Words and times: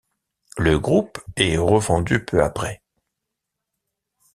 Le 0.57 0.79
groupe 0.79 1.19
est 1.35 1.57
revendu 1.57 2.25
peu 2.25 2.41
après. 2.43 2.81